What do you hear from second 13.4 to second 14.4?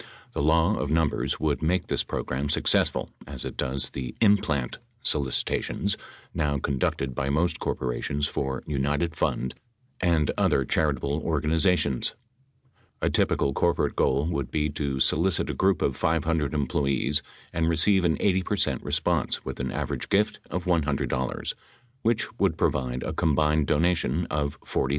corporate goal